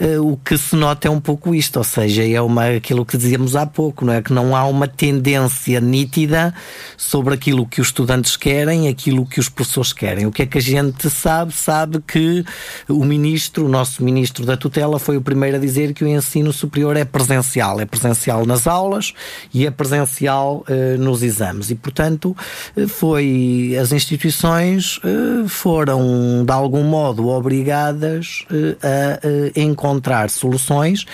[0.00, 3.16] uh, o que se nota é um pouco isto, ou seja, é uma, aquilo que
[3.16, 4.22] dizíamos há pouco, não é?
[4.22, 6.54] Que não há uma tendência nítida
[6.96, 10.26] sobre aquilo que os estudantes querem, aquilo que os professores querem.
[10.26, 11.52] O que é que a gente sabe?
[11.52, 12.44] Sabe que
[12.88, 16.52] o ministro, o nosso ministro da tutela, foi o primeiro a dizer que o ensino
[16.52, 19.12] superior é presencial, é presencial nas aulas
[19.52, 21.70] e é presencial uh, nos exames.
[21.70, 22.36] E, portanto,
[22.76, 28.44] uh, foi as instituições uh, foram de algum modo obrigadas
[28.82, 31.04] a encontrar soluções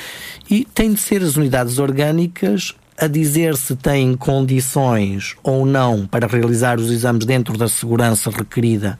[0.49, 6.27] e têm de ser as unidades orgânicas a dizer se têm condições ou não para
[6.27, 8.99] realizar os exames dentro da segurança requerida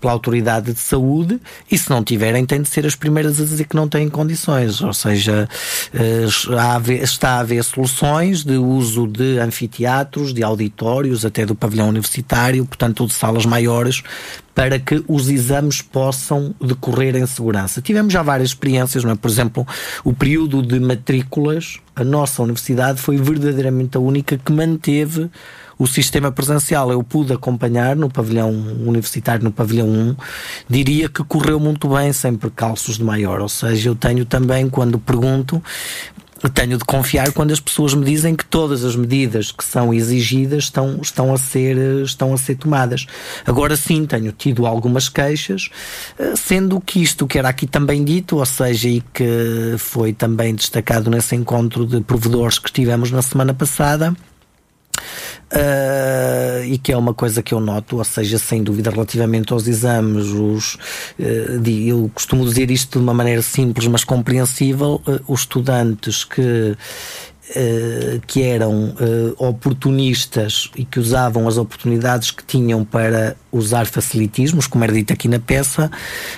[0.00, 3.64] pela autoridade de saúde e se não tiverem têm de ser as primeiras a dizer
[3.64, 5.48] que não têm condições, ou seja,
[5.92, 6.26] eh,
[7.02, 13.06] está a haver soluções de uso de anfiteatros, de auditórios, até do pavilhão universitário, portanto
[13.06, 14.02] de salas maiores
[14.54, 17.80] para que os exames possam decorrer em segurança.
[17.80, 19.14] Tivemos já várias experiências, não é?
[19.14, 19.66] Por exemplo,
[20.04, 25.30] o período de matrículas, a nossa universidade foi verdadeiramente a única que manteve
[25.80, 30.16] o sistema presencial eu pude acompanhar no pavilhão universitário, no pavilhão 1,
[30.68, 33.40] diria que correu muito bem, sem percalços de maior.
[33.40, 35.62] Ou seja, eu tenho também, quando pergunto,
[36.50, 40.64] tenho de confiar quando as pessoas me dizem que todas as medidas que são exigidas
[40.64, 43.06] estão, estão, a, ser, estão a ser tomadas.
[43.46, 45.70] Agora sim, tenho tido algumas queixas,
[46.18, 50.54] eh, sendo que isto que era aqui também dito, ou seja, e que foi também
[50.54, 54.14] destacado nesse encontro de provedores que tivemos na semana passada,
[55.52, 59.66] Uh, e que é uma coisa que eu noto, ou seja, sem dúvida, relativamente aos
[59.66, 60.74] exames, os,
[61.18, 66.76] uh, eu costumo dizer isto de uma maneira simples, mas compreensível, uh, os estudantes que
[68.26, 74.84] que eram uh, oportunistas e que usavam as oportunidades que tinham para usar facilitismos, como
[74.84, 75.90] era dito aqui na peça,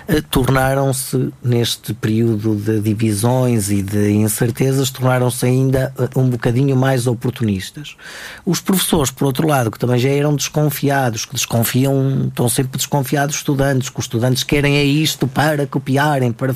[0.09, 7.97] uh, tornaram-se, neste período de divisões e de incertezas, tornaram-se ainda um bocadinho mais oportunistas.
[8.45, 13.33] Os professores, por outro lado, que também já eram desconfiados, que desconfiam, estão sempre desconfiados
[13.33, 16.55] dos estudantes, que os estudantes querem é isto para copiarem, para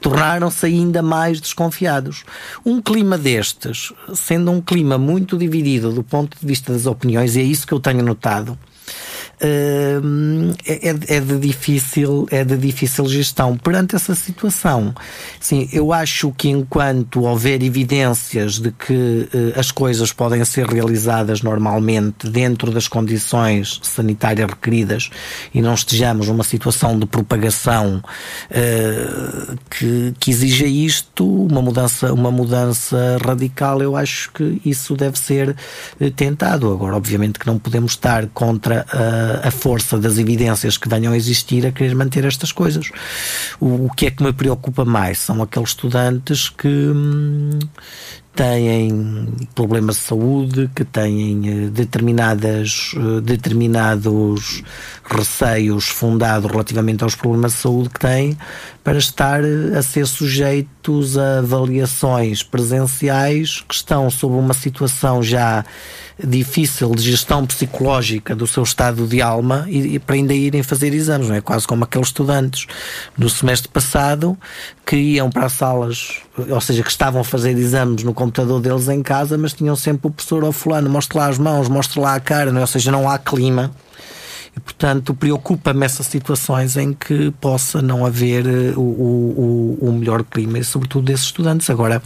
[0.00, 2.24] tornaram-se ainda mais desconfiados.
[2.64, 7.40] Um clima destes sendo um clima muito dividido do ponto de vista das opiniões, e
[7.40, 8.58] é isso que eu tenho notado.
[9.40, 9.98] É,
[10.66, 13.56] é, é, de difícil é de difícil gestão.
[13.56, 14.94] Perante essa situação
[15.40, 18.92] sim eu acho que enquanto houver evidências de que
[19.34, 25.10] uh, as coisas podem ser realizadas normalmente dentro das condições sanitárias requeridas
[25.52, 28.02] e não estejamos numa situação de propagação
[28.50, 35.18] uh, que, que exija isto uma mudança uma mudança radical eu acho que isso deve
[35.18, 35.56] ser
[36.00, 36.72] uh, tentado.
[36.72, 41.16] Agora obviamente que não podemos estar contra a a força das evidências que venham a
[41.16, 42.90] existir a querer manter estas coisas.
[43.60, 47.58] O, o que é que me preocupa mais são aqueles estudantes que hum,
[48.34, 54.62] têm problemas de saúde, que têm eh, determinadas, eh, determinados
[55.04, 58.36] receios fundados relativamente aos problemas de saúde que têm,
[58.82, 59.40] para estar
[59.76, 65.64] a ser sujeitos a avaliações presenciais que estão sob uma situação já
[66.22, 70.94] difícil de gestão psicológica do seu estado de alma e, e, para ainda irem fazer
[70.94, 71.40] exames, não é?
[71.40, 72.66] Quase como aqueles estudantes
[73.18, 74.38] no semestre passado
[74.86, 78.88] que iam para as salas, ou seja, que estavam a fazer exames no computador deles
[78.88, 82.14] em casa, mas tinham sempre o professor ao fulano, mostre lá as mãos, mostre lá
[82.14, 82.60] a cara, é?
[82.60, 83.70] ou seja, não há clima
[84.56, 90.22] e, portanto, preocupa-me essas situações em que possa não haver eh, o, o, o melhor
[90.22, 91.68] clima, e sobretudo desses estudantes.
[91.70, 92.00] Agora,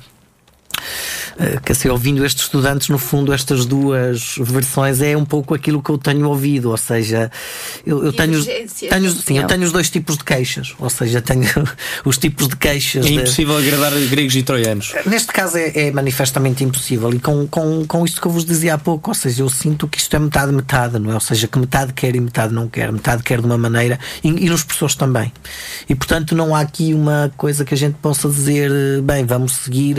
[1.64, 5.90] que assim, ouvindo estes estudantes, no fundo, estas duas versões é um pouco aquilo que
[5.90, 7.30] eu tenho ouvido, ou seja,
[7.86, 11.48] eu, eu tenho, tenho, sim, eu tenho os dois tipos de queixas, ou seja, tenho
[12.04, 13.06] os tipos de queixas.
[13.06, 13.68] É impossível de...
[13.68, 14.92] agradar gregos e troianos.
[15.06, 18.74] Neste caso é, é, manifestamente impossível, e com, com, com isto que eu vos dizia
[18.74, 21.14] há pouco, ou seja, eu sinto que isto é metade-metade, não é?
[21.14, 24.28] Ou seja, que metade quer e metade não quer, metade quer de uma maneira, e,
[24.28, 25.32] e nos professores também.
[25.88, 29.52] E portanto, não há aqui uma coisa que a gente possa dizer, eh, bem, vamos
[29.52, 29.98] seguir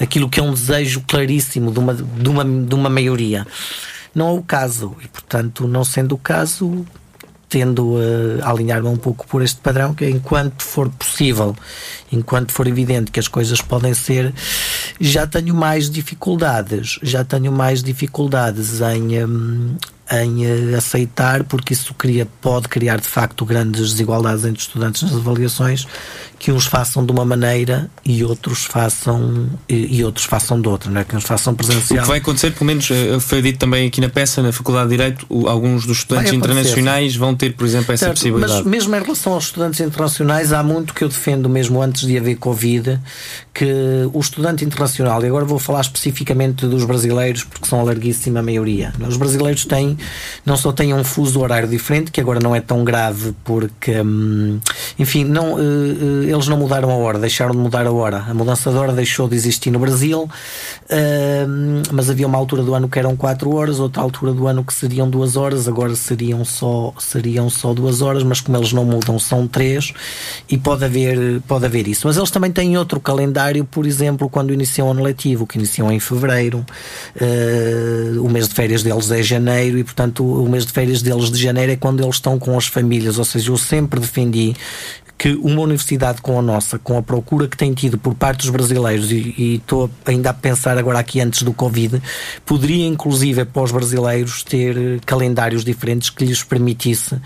[0.00, 3.46] aquilo que é um desejo claríssimo de uma, de uma, de uma maioria.
[4.14, 6.86] Não é o caso, e portanto, não sendo o caso,
[7.48, 7.96] tendo
[8.42, 11.54] a alinhar-me um pouco por este padrão, que é enquanto for possível,
[12.10, 14.34] enquanto for evidente que as coisas podem ser,
[15.00, 19.76] já tenho mais dificuldades, já tenho mais dificuldades em, hum,
[20.10, 25.14] em eh, aceitar, porque isso cria, pode criar de facto grandes desigualdades entre estudantes nas
[25.14, 25.86] avaliações,
[26.38, 30.90] que uns façam de uma maneira e outros façam e, e outros façam de outra,
[30.90, 31.04] não é?
[31.04, 32.00] Que uns façam presencial.
[32.00, 34.90] O que vai acontecer, pelo menos eh, foi dito também aqui na peça, na Faculdade
[34.90, 38.52] de Direito, alguns dos estudantes internacionais vão ter, por exemplo, essa certo, possibilidade.
[38.52, 42.18] Mas mesmo em relação aos estudantes internacionais, há muito que eu defendo, mesmo antes de
[42.18, 43.00] haver Covid,
[43.54, 43.64] que
[44.12, 48.92] o estudante internacional, e agora vou falar especificamente dos brasileiros, porque são a larguíssima maioria.
[49.08, 49.93] Os brasileiros têm,
[50.44, 54.60] não só têm um fuso horário diferente, que agora não é tão grave, porque, hum,
[54.98, 58.24] enfim, não eh, eles não mudaram a hora, deixaram de mudar a hora.
[58.28, 62.74] A mudança de hora deixou de existir no Brasil, uh, mas havia uma altura do
[62.74, 66.44] ano que eram 4 horas, outra altura do ano que seriam 2 horas, agora seriam
[66.44, 69.92] só, seriam só 2 horas, mas como eles não mudam, são 3
[70.48, 72.06] e pode haver, pode haver isso.
[72.06, 75.90] Mas eles também têm outro calendário, por exemplo, quando iniciam o ano letivo, que iniciam
[75.90, 76.64] em fevereiro,
[77.16, 81.30] uh, o mês de férias deles é janeiro e, portanto, o mês de férias deles
[81.30, 84.56] de janeiro é quando eles estão com as famílias, ou seja, eu sempre defendi
[85.16, 88.50] que uma universidade com a nossa, com a procura que tem tido por parte dos
[88.50, 92.02] brasileiros, e estou ainda a pensar agora aqui antes do Covid,
[92.44, 97.16] poderia inclusive para os brasileiros ter eh, calendários diferentes que lhes permitisse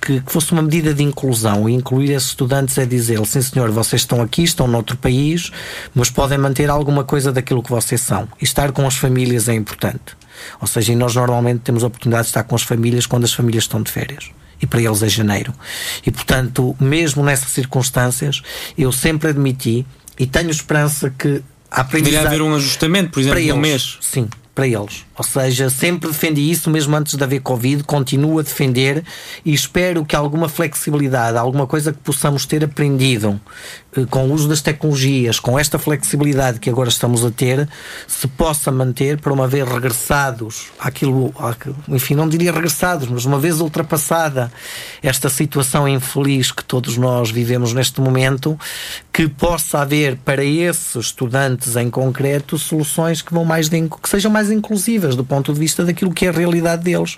[0.00, 3.70] que, que fosse uma medida de inclusão e incluir esses estudantes é dizer sim senhor,
[3.70, 5.52] vocês estão aqui, estão noutro país,
[5.94, 8.26] mas podem manter alguma coisa daquilo que vocês são.
[8.40, 10.16] E estar com as famílias é importante.
[10.60, 13.64] Ou seja, nós normalmente temos a oportunidade de estar com as famílias quando as famílias
[13.64, 14.30] estão de férias
[14.60, 15.54] e para eles é janeiro.
[16.04, 18.42] E portanto, mesmo nessas circunstâncias,
[18.76, 19.86] eu sempre admiti
[20.18, 22.22] e tenho esperança que a aprendizagem.
[22.22, 23.98] Deveria haver um ajustamento, por exemplo, para um mês.
[24.00, 24.28] Sim,
[24.58, 25.06] para eles.
[25.16, 29.04] Ou seja, sempre defendi isso, mesmo antes de haver Covid, continuo a defender
[29.44, 33.40] e espero que alguma flexibilidade, alguma coisa que possamos ter aprendido
[33.96, 37.68] eh, com o uso das tecnologias, com esta flexibilidade que agora estamos a ter,
[38.06, 41.32] se possa manter para uma vez regressados àquilo,
[41.88, 44.52] enfim, não diria regressados, mas uma vez ultrapassada
[45.02, 48.58] esta situação infeliz que todos nós vivemos neste momento,
[49.12, 54.30] que possa haver para esses estudantes em concreto soluções que vão mais de, que sejam
[54.30, 57.16] mais inclusivas do ponto de vista daquilo que é a realidade deles,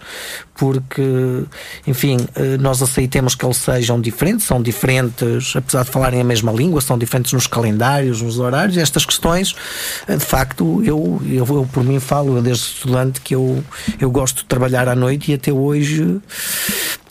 [0.55, 1.45] porque,
[1.87, 6.53] enfim, eh, nós aceitemos que eles sejam diferentes, são diferentes, apesar de falarem a mesma
[6.53, 9.55] língua, são diferentes nos calendários, nos horários, estas questões,
[10.07, 13.63] eh, de facto, eu, eu, eu por mim falo, eu desde estudante, que eu,
[13.99, 16.21] eu gosto de trabalhar à noite e até hoje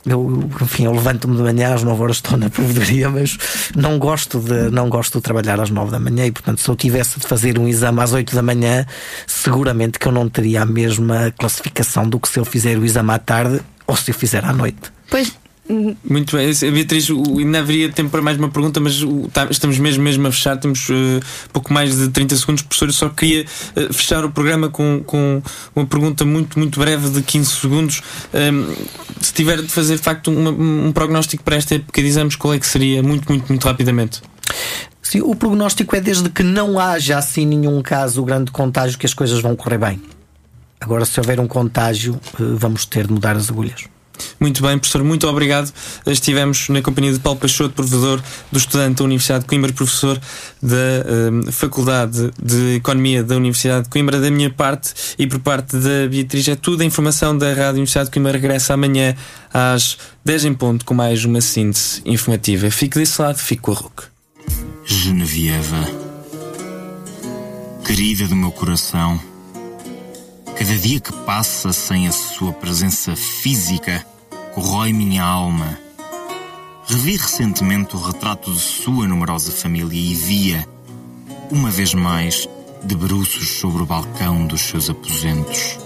[0.05, 3.37] eu, enfim, eu levanto-me de manhã às 9 horas estou na provedoria, mas
[3.75, 6.75] não gosto de não gosto de trabalhar às 9 da manhã e portanto se eu
[6.75, 8.85] tivesse de fazer um exame às 8 da manhã,
[9.27, 13.11] seguramente que eu não teria a mesma classificação do que se eu fizer o exame
[13.11, 14.91] à tarde ou se eu fizer à noite.
[15.09, 15.33] Pois
[16.03, 19.01] muito bem, Beatriz, ainda haveria tempo para mais uma pergunta, mas
[19.31, 20.93] tá, estamos mesmo, mesmo a fechar, temos uh,
[21.53, 22.89] pouco mais de 30 segundos, professor.
[22.89, 23.45] Eu só queria
[23.75, 25.41] uh, fechar o programa com, com
[25.75, 28.01] uma pergunta muito, muito breve de 15 segundos.
[28.33, 28.73] Um,
[29.21, 32.59] se tiver de fazer de facto um, um prognóstico para esta época exames, qual é
[32.59, 33.03] que seria?
[33.03, 34.21] Muito, muito, muito rapidamente.
[35.03, 39.13] Sim, o prognóstico é desde que não haja assim nenhum caso grande contágio que as
[39.13, 40.01] coisas vão correr bem.
[40.79, 43.85] Agora, se houver um contágio, eh, vamos ter de mudar as agulhas.
[44.39, 45.71] Muito bem, professor, muito obrigado.
[46.05, 50.19] Estivemos na companhia de Paulo Peixoto, provedor do estudante da Universidade de Coimbra, professor
[50.61, 54.19] da uh, Faculdade de Economia da Universidade de Coimbra.
[54.19, 56.81] Da minha parte e por parte da Beatriz, é tudo.
[56.81, 59.15] A informação da Rádio Universidade de Coimbra regressa amanhã
[59.53, 62.69] às 10 em ponto com mais uma síntese informativa.
[62.71, 64.03] Fique desse lado, fique com a RUC.
[64.85, 65.87] Genevieva,
[67.85, 69.28] querida do meu coração
[70.57, 74.05] Cada dia que passa sem a sua presença física
[74.53, 75.79] corrói minha alma.
[76.85, 80.67] Revi recentemente o retrato de sua numerosa família e via,
[81.51, 82.47] uma vez mais,
[82.83, 85.77] de bruços sobre o balcão dos seus aposentos.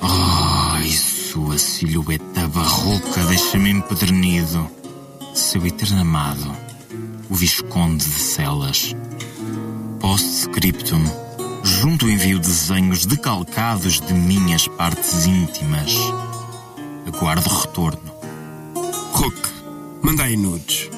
[0.00, 4.70] Oh, e sua silhueta barroca deixa-me empedernido.
[5.34, 6.56] Seu eterno amado,
[7.28, 8.94] o Visconde de Celas.
[9.98, 11.23] Post-scriptum
[11.64, 15.96] junto envio desenhos decalcados de minhas partes íntimas.
[17.06, 18.14] Aguardo retorno.
[19.12, 19.36] Rook,
[20.02, 20.90] mandai nudes.